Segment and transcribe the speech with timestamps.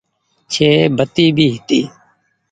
[0.51, 1.79] ڇي بتي ڀي هيتي۔